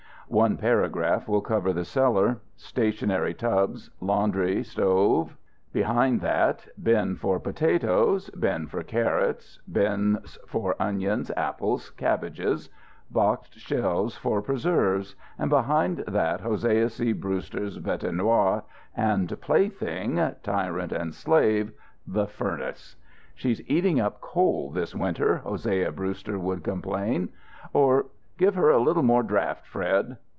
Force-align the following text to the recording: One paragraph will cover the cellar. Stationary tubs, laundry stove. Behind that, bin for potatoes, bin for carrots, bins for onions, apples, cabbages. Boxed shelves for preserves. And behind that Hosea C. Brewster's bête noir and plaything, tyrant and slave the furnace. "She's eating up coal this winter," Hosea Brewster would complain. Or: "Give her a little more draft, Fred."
One 0.27 0.55
paragraph 0.55 1.27
will 1.27 1.41
cover 1.41 1.73
the 1.73 1.83
cellar. 1.83 2.39
Stationary 2.55 3.33
tubs, 3.33 3.89
laundry 3.99 4.63
stove. 4.63 5.35
Behind 5.73 6.21
that, 6.21 6.69
bin 6.81 7.17
for 7.17 7.37
potatoes, 7.37 8.29
bin 8.29 8.67
for 8.67 8.81
carrots, 8.81 9.59
bins 9.69 10.37
for 10.47 10.77
onions, 10.81 11.31
apples, 11.35 11.89
cabbages. 11.89 12.69
Boxed 13.09 13.59
shelves 13.59 14.15
for 14.15 14.41
preserves. 14.41 15.17
And 15.37 15.49
behind 15.49 16.05
that 16.07 16.39
Hosea 16.39 16.87
C. 16.87 17.11
Brewster's 17.11 17.77
bête 17.79 18.09
noir 18.15 18.63
and 18.95 19.29
plaything, 19.41 20.17
tyrant 20.43 20.93
and 20.93 21.13
slave 21.13 21.73
the 22.07 22.25
furnace. 22.25 22.95
"She's 23.35 23.61
eating 23.69 23.99
up 23.99 24.21
coal 24.21 24.71
this 24.71 24.95
winter," 24.95 25.39
Hosea 25.39 25.91
Brewster 25.91 26.39
would 26.39 26.63
complain. 26.63 27.33
Or: 27.73 28.05
"Give 28.37 28.55
her 28.55 28.71
a 28.71 28.79
little 28.81 29.03
more 29.03 29.21
draft, 29.21 29.67
Fred." 29.67 30.17